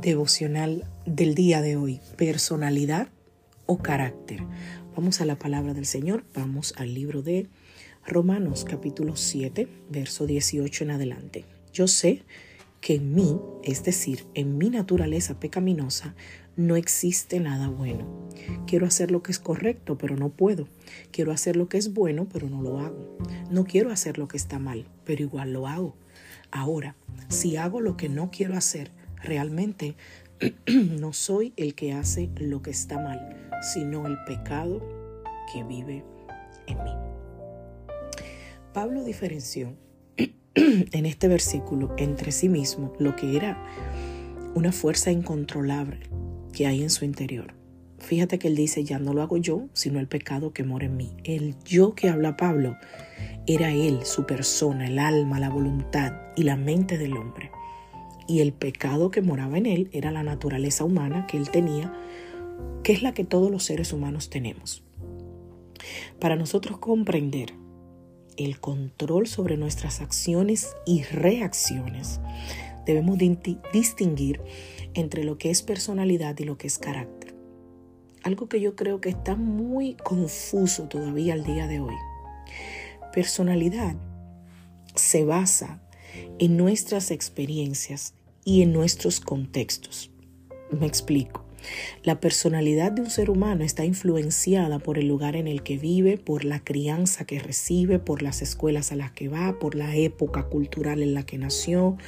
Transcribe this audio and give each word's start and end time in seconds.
Devocional 0.00 0.84
del 1.04 1.34
día 1.34 1.60
de 1.60 1.76
hoy, 1.76 2.00
personalidad 2.16 3.08
o 3.66 3.78
carácter. 3.78 4.42
Vamos 4.96 5.20
a 5.20 5.26
la 5.26 5.38
palabra 5.38 5.74
del 5.74 5.84
Señor, 5.84 6.24
vamos 6.34 6.74
al 6.78 6.94
libro 6.94 7.22
de 7.22 7.48
Romanos 8.06 8.64
capítulo 8.64 9.16
7, 9.16 9.68
verso 9.90 10.26
18 10.26 10.84
en 10.84 10.90
adelante. 10.90 11.44
Yo 11.72 11.86
sé 11.86 12.22
que 12.80 12.94
en 12.94 13.14
mí, 13.14 13.38
es 13.62 13.84
decir, 13.84 14.24
en 14.34 14.56
mi 14.56 14.70
naturaleza 14.70 15.38
pecaminosa, 15.38 16.14
no 16.56 16.76
existe 16.76 17.38
nada 17.38 17.68
bueno. 17.68 18.28
Quiero 18.66 18.86
hacer 18.86 19.10
lo 19.10 19.22
que 19.22 19.32
es 19.32 19.38
correcto, 19.38 19.98
pero 19.98 20.16
no 20.16 20.30
puedo. 20.30 20.66
Quiero 21.10 21.30
hacer 21.30 21.56
lo 21.56 21.68
que 21.68 21.76
es 21.76 21.92
bueno, 21.92 22.26
pero 22.32 22.48
no 22.48 22.62
lo 22.62 22.80
hago. 22.80 23.18
No 23.50 23.64
quiero 23.64 23.90
hacer 23.90 24.16
lo 24.16 24.28
que 24.28 24.38
está 24.38 24.58
mal, 24.58 24.86
pero 25.04 25.22
igual 25.22 25.52
lo 25.52 25.68
hago. 25.68 25.94
Ahora, 26.50 26.96
si 27.28 27.56
hago 27.56 27.80
lo 27.80 27.96
que 27.96 28.08
no 28.08 28.30
quiero 28.30 28.56
hacer, 28.56 28.90
realmente 29.22 29.96
no 30.66 31.12
soy 31.12 31.52
el 31.56 31.74
que 31.74 31.92
hace 31.92 32.30
lo 32.36 32.62
que 32.62 32.70
está 32.70 32.98
mal, 32.98 33.50
sino 33.72 34.06
el 34.06 34.16
pecado 34.24 34.80
que 35.52 35.62
vive 35.64 36.04
en 36.66 36.82
mí. 36.82 36.92
Pablo 38.72 39.04
diferenció 39.04 39.74
en 40.54 41.06
este 41.06 41.28
versículo 41.28 41.94
entre 41.98 42.32
sí 42.32 42.48
mismo 42.48 42.94
lo 42.98 43.16
que 43.16 43.36
era 43.36 43.62
una 44.54 44.72
fuerza 44.72 45.10
incontrolable 45.10 46.00
que 46.52 46.66
hay 46.66 46.82
en 46.82 46.90
su 46.90 47.04
interior. 47.04 47.54
Fíjate 47.98 48.38
que 48.38 48.48
él 48.48 48.56
dice, 48.56 48.82
ya 48.82 48.98
no 48.98 49.12
lo 49.12 49.22
hago 49.22 49.36
yo, 49.36 49.68
sino 49.74 50.00
el 50.00 50.08
pecado 50.08 50.52
que 50.54 50.64
mora 50.64 50.86
en 50.86 50.96
mí. 50.96 51.14
El 51.22 51.54
yo 51.64 51.94
que 51.94 52.08
habla 52.08 52.36
Pablo 52.36 52.76
era 53.46 53.72
él, 53.72 54.00
su 54.04 54.24
persona, 54.24 54.86
el 54.86 54.98
alma, 54.98 55.38
la 55.38 55.50
voluntad 55.50 56.14
y 56.34 56.44
la 56.44 56.56
mente 56.56 56.96
del 56.96 57.16
hombre 57.16 57.50
y 58.30 58.40
el 58.40 58.52
pecado 58.52 59.10
que 59.10 59.22
moraba 59.22 59.58
en 59.58 59.66
él 59.66 59.88
era 59.90 60.12
la 60.12 60.22
naturaleza 60.22 60.84
humana 60.84 61.26
que 61.26 61.36
él 61.36 61.50
tenía, 61.50 61.92
que 62.84 62.92
es 62.92 63.02
la 63.02 63.12
que 63.12 63.24
todos 63.24 63.50
los 63.50 63.64
seres 63.64 63.92
humanos 63.92 64.30
tenemos. 64.30 64.84
Para 66.20 66.36
nosotros 66.36 66.78
comprender 66.78 67.54
el 68.36 68.60
control 68.60 69.26
sobre 69.26 69.56
nuestras 69.56 70.00
acciones 70.00 70.76
y 70.86 71.02
reacciones, 71.02 72.20
debemos 72.86 73.18
distinguir 73.72 74.40
entre 74.94 75.24
lo 75.24 75.36
que 75.36 75.50
es 75.50 75.62
personalidad 75.62 76.38
y 76.38 76.44
lo 76.44 76.56
que 76.56 76.68
es 76.68 76.78
carácter. 76.78 77.34
Algo 78.22 78.48
que 78.48 78.60
yo 78.60 78.76
creo 78.76 79.00
que 79.00 79.08
está 79.08 79.34
muy 79.34 79.94
confuso 79.94 80.84
todavía 80.84 81.34
al 81.34 81.42
día 81.42 81.66
de 81.66 81.80
hoy. 81.80 81.96
Personalidad 83.12 83.96
se 84.94 85.24
basa 85.24 85.82
en 86.38 86.56
nuestras 86.56 87.10
experiencias 87.10 88.14
y 88.44 88.62
en 88.62 88.72
nuestros 88.72 89.20
contextos. 89.20 90.10
Me 90.70 90.86
explico. 90.86 91.44
La 92.02 92.20
personalidad 92.20 92.92
de 92.92 93.02
un 93.02 93.10
ser 93.10 93.30
humano 93.30 93.64
está 93.64 93.84
influenciada 93.84 94.78
por 94.78 94.98
el 94.98 95.08
lugar 95.08 95.36
en 95.36 95.46
el 95.46 95.62
que 95.62 95.76
vive, 95.76 96.16
por 96.16 96.44
la 96.44 96.64
crianza 96.64 97.24
que 97.24 97.38
recibe, 97.38 97.98
por 97.98 98.22
las 98.22 98.42
escuelas 98.42 98.92
a 98.92 98.96
las 98.96 99.12
que 99.12 99.28
va, 99.28 99.58
por 99.58 99.74
la 99.74 99.94
época 99.96 100.44
cultural 100.44 101.02
en 101.02 101.14
la 101.14 101.24
que 101.24 101.38
nació, 101.38 101.98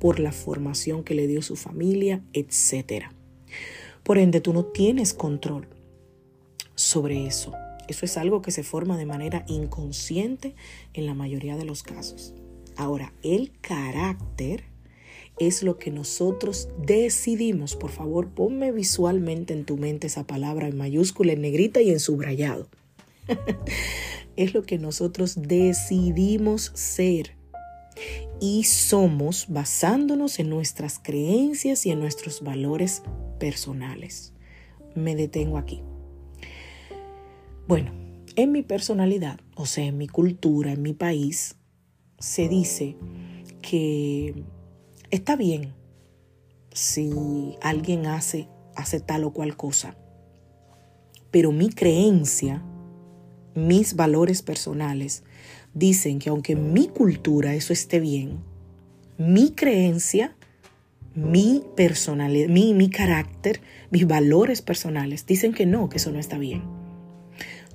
por 0.00 0.18
la 0.18 0.32
formación 0.32 1.04
que 1.04 1.14
le 1.14 1.26
dio 1.26 1.42
su 1.42 1.56
familia, 1.56 2.22
etc. 2.32 3.06
Por 4.02 4.18
ende, 4.18 4.40
tú 4.40 4.52
no 4.52 4.64
tienes 4.64 5.14
control 5.14 5.68
sobre 6.74 7.26
eso. 7.26 7.52
Eso 7.88 8.04
es 8.04 8.16
algo 8.16 8.42
que 8.42 8.50
se 8.50 8.64
forma 8.64 8.98
de 8.98 9.06
manera 9.06 9.44
inconsciente 9.46 10.54
en 10.92 11.06
la 11.06 11.14
mayoría 11.14 11.56
de 11.56 11.64
los 11.64 11.82
casos. 11.82 12.34
Ahora, 12.76 13.12
el 13.22 13.52
carácter 13.60 14.64
es 15.38 15.62
lo 15.62 15.78
que 15.78 15.90
nosotros 15.90 16.68
decidimos. 16.78 17.76
Por 17.76 17.90
favor, 17.90 18.28
ponme 18.28 18.72
visualmente 18.72 19.52
en 19.52 19.64
tu 19.64 19.76
mente 19.76 20.06
esa 20.06 20.26
palabra 20.26 20.68
en 20.68 20.76
mayúscula, 20.76 21.32
en 21.32 21.42
negrita 21.42 21.82
y 21.82 21.90
en 21.90 22.00
subrayado. 22.00 22.68
es 24.36 24.54
lo 24.54 24.62
que 24.62 24.78
nosotros 24.78 25.36
decidimos 25.42 26.72
ser 26.74 27.36
y 28.40 28.64
somos 28.64 29.46
basándonos 29.48 30.38
en 30.38 30.50
nuestras 30.50 30.98
creencias 30.98 31.86
y 31.86 31.90
en 31.90 32.00
nuestros 32.00 32.42
valores 32.42 33.02
personales. 33.38 34.32
Me 34.94 35.16
detengo 35.16 35.58
aquí. 35.58 35.82
Bueno, 37.66 37.92
en 38.36 38.52
mi 38.52 38.62
personalidad, 38.62 39.40
o 39.54 39.66
sea, 39.66 39.84
en 39.84 39.98
mi 39.98 40.08
cultura, 40.08 40.72
en 40.72 40.82
mi 40.82 40.92
país, 40.92 41.56
se 42.18 42.48
dice 42.48 42.96
que 43.62 44.44
Está 45.10 45.36
bien 45.36 45.72
si 46.72 47.56
alguien 47.62 48.06
hace, 48.06 48.48
hace 48.74 49.00
tal 49.00 49.24
o 49.24 49.32
cual 49.32 49.56
cosa, 49.56 49.96
pero 51.30 51.52
mi 51.52 51.70
creencia, 51.70 52.62
mis 53.54 53.94
valores 53.94 54.42
personales, 54.42 55.22
dicen 55.74 56.18
que 56.18 56.30
aunque 56.30 56.52
en 56.52 56.72
mi 56.72 56.88
cultura 56.88 57.54
eso 57.54 57.72
esté 57.72 58.00
bien, 58.00 58.40
mi 59.16 59.50
creencia, 59.50 60.36
mi 61.14 61.62
personalidad, 61.76 62.48
mi, 62.48 62.74
mi 62.74 62.90
carácter, 62.90 63.60
mis 63.90 64.06
valores 64.06 64.60
personales 64.60 65.24
dicen 65.24 65.54
que 65.54 65.66
no, 65.66 65.88
que 65.88 65.98
eso 65.98 66.10
no 66.10 66.18
está 66.18 66.36
bien 66.36 66.85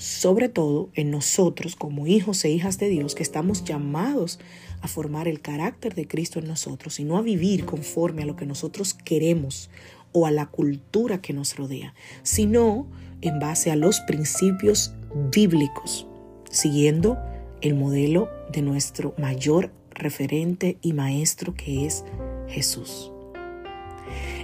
sobre 0.02 0.50
todo 0.50 0.90
en 0.96 1.12
nosotros 1.12 1.76
como 1.76 2.08
hijos 2.08 2.44
e 2.44 2.50
hijas 2.50 2.80
de 2.80 2.90
Dios 2.90 3.14
que 3.14 3.22
estamos 3.22 3.64
llamados 3.64 4.40
a 4.82 4.88
formar 4.88 5.28
el 5.28 5.42
carácter 5.42 5.94
de 5.94 6.08
Cristo 6.08 6.40
en 6.40 6.48
nosotros 6.48 7.00
y 7.00 7.04
no 7.04 7.18
a 7.18 7.22
vivir 7.22 7.66
conforme 7.66 8.24
a 8.24 8.26
lo 8.26 8.36
que 8.36 8.48
nosotros 8.48 8.96
queremos 8.96 9.70
o 10.12 10.26
a 10.26 10.32
la 10.32 10.48
cultura 10.48 11.22
que 11.22 11.34
nos 11.34 11.56
rodea, 11.56 11.94
sino 12.24 12.88
en 13.22 13.38
base 13.38 13.70
a 13.70 13.76
los 13.76 14.00
principios 14.00 14.96
bíblicos, 15.32 16.08
siguiendo 16.50 17.20
el 17.62 17.76
modelo 17.76 18.28
de 18.52 18.64
nuestro 18.64 19.14
mayor 19.20 19.72
referente 19.92 20.80
y 20.82 20.94
maestro 20.94 21.54
que 21.54 21.86
es 21.86 22.06
Jesús. 22.48 23.12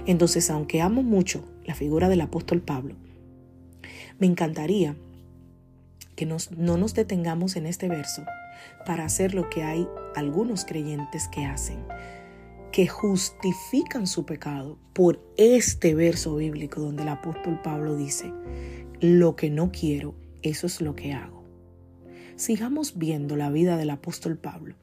Entonces, 0.06 0.50
aunque 0.50 0.82
amo 0.82 1.02
mucho 1.02 1.42
la 1.64 1.74
figura 1.74 2.08
del 2.08 2.20
apóstol 2.20 2.60
Pablo, 2.60 2.94
me 4.20 4.28
encantaría 4.28 4.94
que 6.18 6.26
no 6.26 6.76
nos 6.76 6.94
detengamos 6.94 7.54
en 7.54 7.64
este 7.64 7.88
verso 7.88 8.24
para 8.84 9.04
hacer 9.04 9.34
lo 9.34 9.48
que 9.48 9.62
hay 9.62 9.86
algunos 10.16 10.64
creyentes 10.64 11.28
que 11.28 11.44
hacen, 11.44 11.78
que 12.72 12.88
justifican 12.88 14.08
su 14.08 14.26
pecado 14.26 14.80
por 14.94 15.22
este 15.36 15.94
verso 15.94 16.34
bíblico 16.34 16.80
donde 16.80 17.04
el 17.04 17.08
apóstol 17.08 17.60
Pablo 17.62 17.94
dice, 17.94 18.32
lo 19.00 19.36
que 19.36 19.48
no 19.48 19.70
quiero, 19.70 20.16
eso 20.42 20.66
es 20.66 20.80
lo 20.80 20.96
que 20.96 21.12
hago. 21.12 21.44
Sigamos 22.34 22.98
viendo 22.98 23.36
la 23.36 23.48
vida 23.50 23.76
del 23.76 23.90
apóstol 23.90 24.38
Pablo 24.38 24.74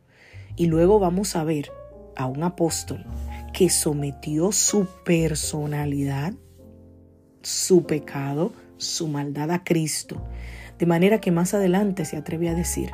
y 0.55 0.67
luego 0.67 0.99
vamos 0.99 1.35
a 1.35 1.43
ver 1.43 1.69
a 2.15 2.27
un 2.27 2.43
apóstol 2.43 3.05
que 3.51 3.69
sometió 3.69 4.53
su 4.53 4.87
personalidad, 5.03 6.33
su 7.41 7.83
pecado, 7.83 8.53
su 8.77 9.07
maldad 9.07 9.51
a 9.51 9.63
Cristo 9.63 10.21
de 10.79 10.85
manera 10.85 11.21
que 11.21 11.31
más 11.31 11.53
adelante 11.53 12.05
se 12.05 12.17
atreve 12.17 12.49
a 12.49 12.55
decir, 12.55 12.91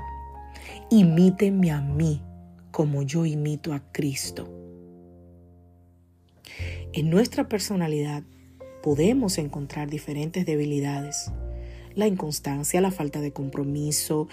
imítenme 0.89 1.71
a 1.71 1.81
mí 1.81 2.21
como 2.71 3.03
yo 3.03 3.25
imito 3.25 3.73
a 3.73 3.81
Cristo. 3.91 4.49
En 6.93 7.09
nuestra 7.09 7.47
personalidad 7.47 8.23
podemos 8.83 9.37
encontrar 9.37 9.89
diferentes 9.89 10.45
debilidades. 10.45 11.31
La 11.95 12.07
inconstancia, 12.07 12.81
la 12.81 12.91
falta 12.91 13.19
de 13.19 13.33
compromiso, 13.33 14.27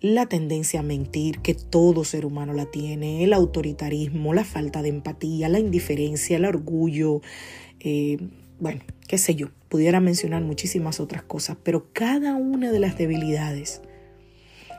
la 0.00 0.26
tendencia 0.26 0.80
a 0.80 0.84
mentir, 0.84 1.40
que 1.40 1.54
todo 1.54 2.04
ser 2.04 2.24
humano 2.24 2.52
la 2.52 2.66
tiene, 2.66 3.24
el 3.24 3.32
autoritarismo, 3.32 4.32
la 4.32 4.44
falta 4.44 4.82
de 4.82 4.90
empatía, 4.90 5.48
la 5.48 5.58
indiferencia, 5.58 6.36
el 6.36 6.44
orgullo, 6.44 7.20
eh, 7.80 8.18
bueno, 8.60 8.82
qué 9.06 9.18
sé 9.18 9.34
yo, 9.34 9.48
pudiera 9.68 10.00
mencionar 10.00 10.42
muchísimas 10.42 11.00
otras 11.00 11.22
cosas, 11.22 11.56
pero 11.62 11.92
cada 11.92 12.34
una 12.34 12.72
de 12.72 12.80
las 12.80 12.98
debilidades 12.98 13.82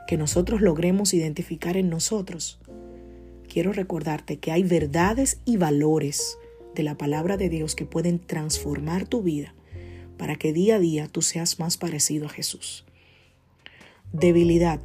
que 0.08 0.18
nosotros 0.18 0.62
logremos 0.62 1.14
identificar 1.14 1.78
en 1.78 1.90
nosotros, 1.90 2.60
quiero 3.48 3.72
recordarte 3.72 4.38
que 4.38 4.52
hay 4.52 4.64
verdades 4.64 5.40
y 5.46 5.58
valores 5.58 6.38
de 6.76 6.84
la 6.84 6.98
palabra 6.98 7.38
de 7.38 7.50
Dios 7.50 7.76
que 7.76 7.86
pueden 7.86 8.20
transformar 8.20 9.08
tu 9.08 9.22
vida 9.22 9.54
para 10.18 10.36
que 10.36 10.52
día 10.52 10.76
a 10.76 10.80
día 10.80 11.08
tú 11.08 11.22
seas 11.22 11.60
más 11.60 11.78
parecido 11.78 12.26
a 12.26 12.30
Jesús. 12.30 12.86
Debilidad 14.12 14.82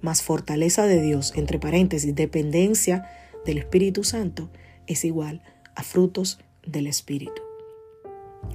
más 0.00 0.22
fortaleza 0.22 0.86
de 0.86 1.00
Dios, 1.00 1.32
entre 1.36 1.58
paréntesis, 1.58 2.14
dependencia 2.14 3.08
del 3.46 3.58
Espíritu 3.58 4.04
Santo, 4.04 4.50
es 4.86 5.04
igual 5.04 5.42
a 5.76 5.82
frutos 5.82 6.38
del 6.66 6.86
Espíritu. 6.86 7.43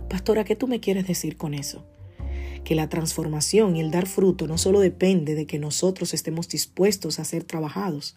Pastora, 0.09 0.44
¿qué 0.44 0.56
tú 0.56 0.68
me 0.68 0.80
quieres 0.80 1.07
decir 1.07 1.38
con 1.38 1.53
eso? 1.53 1.86
Que 2.63 2.75
la 2.75 2.89
transformación 2.89 3.75
y 3.75 3.81
el 3.81 3.91
dar 3.91 4.07
fruto 4.07 4.47
no 4.47 4.57
solo 4.57 4.80
depende 4.80 5.36
de 5.36 5.45
que 5.45 5.59
nosotros 5.59 6.13
estemos 6.13 6.50
dispuestos 6.50 7.19
a 7.19 7.25
ser 7.25 7.44
trabajados, 7.44 8.15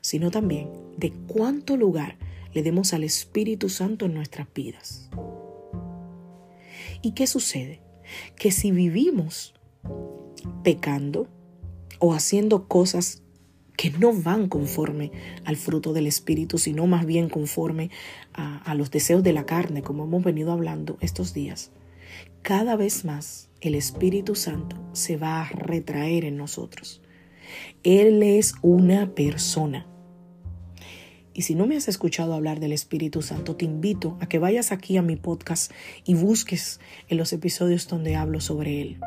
sino 0.00 0.30
también 0.30 0.70
de 0.96 1.12
cuánto 1.26 1.76
lugar 1.76 2.16
le 2.54 2.62
demos 2.62 2.92
al 2.92 3.04
Espíritu 3.04 3.68
Santo 3.68 4.06
en 4.06 4.14
nuestras 4.14 4.48
vidas. 4.54 5.10
¿Y 7.02 7.12
qué 7.12 7.26
sucede? 7.26 7.80
Que 8.36 8.50
si 8.50 8.70
vivimos 8.70 9.54
pecando 10.64 11.28
o 11.98 12.14
haciendo 12.14 12.68
cosas 12.68 13.22
que 13.78 13.90
no 13.92 14.12
van 14.12 14.48
conforme 14.48 15.12
al 15.44 15.56
fruto 15.56 15.92
del 15.92 16.08
Espíritu, 16.08 16.58
sino 16.58 16.88
más 16.88 17.06
bien 17.06 17.28
conforme 17.28 17.90
a, 18.34 18.74
los 18.74 18.90
deseos 18.90 19.22
de 19.22 19.32
la 19.32 19.46
carne, 19.46 19.82
como 19.82 20.02
hemos 20.02 20.24
venido 20.24 20.50
hablando 20.50 20.98
estos 21.00 21.32
días, 21.32 21.70
cada 22.42 22.74
vez 22.74 23.04
más 23.04 23.50
el 23.60 23.76
Espíritu 23.76 24.34
Santo 24.34 24.76
se 24.94 25.16
va 25.16 25.42
a 25.42 25.48
retraer 25.50 26.24
en 26.24 26.36
nosotros. 26.36 27.00
Él 27.84 28.20
es 28.24 28.54
una 28.62 29.14
persona. 29.14 29.86
Y 31.32 31.42
si 31.42 31.54
no 31.54 31.68
me 31.68 31.76
has 31.76 31.86
escuchado 31.86 32.34
hablar 32.34 32.58
del 32.58 32.72
Espíritu 32.72 33.22
Santo, 33.22 33.54
te 33.54 33.64
invito 33.64 34.18
a 34.20 34.28
que 34.28 34.40
vayas 34.40 34.72
aquí 34.72 34.96
a 34.96 35.02
mi 35.02 35.14
podcast 35.14 35.70
y 36.04 36.14
busques 36.14 36.80
en 37.08 37.16
los 37.16 37.32
episodios 37.32 37.86
donde 37.86 38.16
hablo 38.16 38.40
sobre 38.40 38.82
Él. 38.82 38.98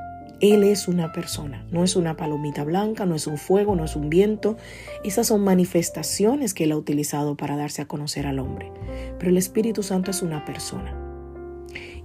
Él 0.41 0.63
es 0.63 0.87
una 0.87 1.11
persona, 1.11 1.67
no 1.69 1.83
es 1.83 1.95
una 1.95 2.17
palomita 2.17 2.63
blanca, 2.63 3.05
no 3.05 3.13
es 3.13 3.27
un 3.27 3.37
fuego, 3.37 3.75
no 3.75 3.85
es 3.85 3.95
un 3.95 4.09
viento. 4.09 4.57
Esas 5.03 5.27
son 5.27 5.43
manifestaciones 5.43 6.55
que 6.55 6.63
Él 6.63 6.71
ha 6.71 6.77
utilizado 6.77 7.37
para 7.37 7.55
darse 7.55 7.83
a 7.83 7.87
conocer 7.87 8.25
al 8.25 8.39
hombre. 8.39 8.71
Pero 9.19 9.29
el 9.29 9.37
Espíritu 9.37 9.83
Santo 9.83 10.09
es 10.09 10.23
una 10.23 10.43
persona. 10.43 10.97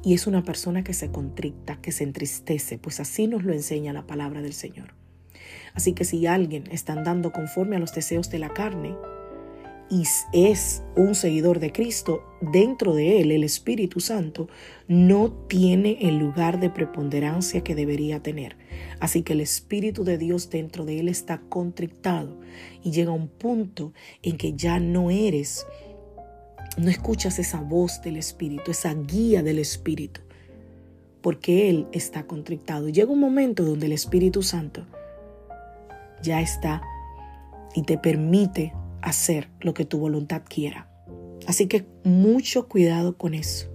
Y 0.05 0.13
es 0.13 0.27
una 0.27 0.43
persona 0.45 0.85
que 0.85 0.93
se 0.93 1.11
contricta, 1.11 1.81
que 1.81 1.93
se 1.93 2.05
entristece, 2.05 2.77
pues 2.77 3.01
así 3.01 3.27
nos 3.27 3.43
lo 3.43 3.55
enseña 3.55 3.95
la 3.95 4.07
palabra 4.07 4.43
del 4.43 4.53
Señor. 4.53 4.95
Así 5.75 5.95
que 5.95 6.05
si 6.05 6.27
alguien 6.27 6.65
está 6.71 6.93
andando 6.93 7.33
conforme 7.33 7.77
a 7.77 7.79
los 7.79 7.95
deseos 7.95 8.29
de 8.29 8.39
la 8.39 8.51
carne, 8.51 8.95
y 9.89 10.05
es 10.33 10.83
un 10.97 11.15
seguidor 11.15 11.61
de 11.61 11.73
Cristo, 11.73 12.25
dentro 12.41 12.95
de 12.95 13.21
él 13.21 13.31
el 13.31 13.45
Espíritu 13.45 14.01
Santo 14.01 14.49
no 14.89 15.31
tiene 15.31 15.99
el 16.01 16.19
lugar 16.19 16.59
de 16.59 16.71
preponderancia 16.71 17.63
que 17.63 17.77
debería 17.77 18.21
tener. 18.21 18.57
Así 18.99 19.23
que 19.23 19.35
el 19.35 19.41
Espíritu 19.41 20.03
de 20.03 20.19
Dios 20.19 20.51
dentro 20.51 20.85
de 20.85 20.99
él 20.99 21.09
está 21.09 21.41
contrictado 21.49 22.37
y 22.83 22.91
llega 22.91 23.13
un 23.13 23.29
punto 23.29 23.93
en 24.23 24.37
que 24.37 24.55
ya 24.55 24.81
no 24.81 25.11
eres, 25.11 25.67
no 26.77 26.89
escuchas 26.89 27.39
esa 27.39 27.61
voz 27.61 28.03
del 28.03 28.17
Espíritu, 28.17 28.73
esa 28.73 28.93
guía 28.93 29.45
del 29.45 29.61
Espíritu, 29.61 30.21
porque 31.21 31.71
él 31.71 31.87
está 31.93 32.27
contrictado. 32.27 32.89
Llega 32.89 33.13
un 33.13 33.21
momento 33.21 33.63
donde 33.63 33.87
el 33.87 33.93
Espíritu 33.93 34.43
Santo 34.43 34.85
ya 36.23 36.41
está 36.41 36.83
y 37.77 37.83
te 37.83 37.99
permite 37.99 38.73
hacer 39.03 39.49
lo 39.61 39.75
que 39.75 39.85
tu 39.85 39.99
voluntad 39.99 40.43
quiera. 40.49 40.91
Así 41.47 41.67
que 41.67 41.87
mucho 42.05 42.69
cuidado 42.69 43.17
con 43.17 43.35
eso. 43.35 43.69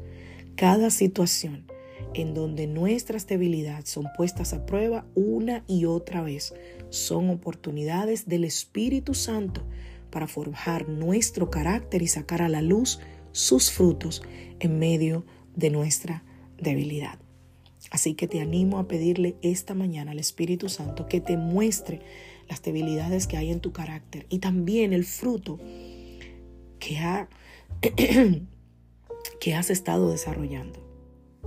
Cada 0.56 0.90
situación 0.90 1.66
en 2.14 2.34
donde 2.34 2.68
nuestras 2.68 3.28
debilidades 3.28 3.90
son 3.90 4.08
puestas 4.18 4.54
a 4.54 4.66
prueba 4.66 5.06
una 5.16 5.64
y 5.68 5.86
otra 5.86 6.22
vez 6.22 6.54
son 6.90 7.30
oportunidades 7.30 8.28
del 8.28 8.44
Espíritu 8.44 9.14
Santo 9.14 9.64
para 10.10 10.28
forjar 10.28 10.90
nuestro 10.90 11.50
carácter 11.50 12.02
y 12.02 12.08
sacar 12.08 12.42
a 12.42 12.50
la 12.50 12.62
luz 12.62 13.00
sus 13.32 13.72
frutos 13.72 14.22
en 14.60 14.78
medio 14.78 15.26
de 15.56 15.70
nuestra 15.70 16.24
debilidad. 16.58 17.18
Así 17.90 18.14
que 18.14 18.28
te 18.28 18.42
animo 18.42 18.78
a 18.78 18.88
pedirle 18.88 19.36
esta 19.42 19.74
mañana 19.74 20.12
al 20.12 20.20
Espíritu 20.20 20.70
Santo 20.70 21.08
que 21.08 21.22
te 21.22 21.38
muestre 21.38 22.02
las 22.52 22.62
debilidades 22.62 23.28
que 23.28 23.38
hay 23.38 23.50
en 23.50 23.62
tu 23.62 23.72
carácter 23.72 24.26
y 24.28 24.40
también 24.40 24.92
el 24.92 25.06
fruto 25.06 25.58
que, 26.80 26.98
ha, 26.98 27.30
que 29.40 29.56
has 29.56 29.70
estado 29.70 30.12
desarrollando. 30.12 30.86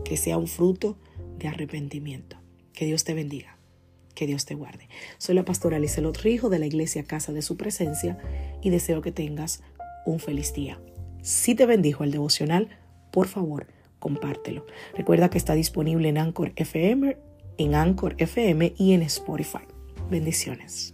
Que 0.03 0.17
sea 0.17 0.39
un 0.39 0.49
fruto 0.49 0.97
de 1.39 1.49
arrepentimiento. 1.49 2.39
Que 2.73 2.87
Dios 2.87 3.05
te 3.05 3.12
bendiga. 3.12 3.59
Que 4.15 4.27
Dios 4.27 4.47
te 4.47 4.55
guarde. 4.55 4.89
Soy 5.19 5.35
la 5.35 5.45
pastora 5.45 5.79
Lizelot 5.79 6.17
Rijo 6.23 6.49
de 6.49 6.59
la 6.59 6.65
iglesia 6.65 7.05
Casa 7.05 7.35
de 7.35 7.43
Su 7.43 7.59
Presencia 7.59 8.17
y 8.62 8.71
deseo 8.71 9.03
que 9.03 9.12
tengas 9.12 9.62
un 10.07 10.21
feliz 10.21 10.55
día. 10.55 10.81
Si 11.21 11.55
te 11.55 11.67
bendijo 11.67 12.05
el 12.05 12.12
devocional, 12.12 12.71
por 13.12 13.29
favor, 13.29 13.67
compártelo. 13.99 14.65
Recuerda 14.97 15.29
que 15.29 15.37
está 15.37 15.53
disponible 15.53 16.09
en 16.09 16.17
Anchor 16.17 16.53
FM, 16.57 17.19
en 17.59 17.75
Anchor 17.75 18.15
FM 18.17 18.73
y 18.79 18.95
en 18.95 19.03
Spotify. 19.03 19.65
Bendiciones. 20.11 20.94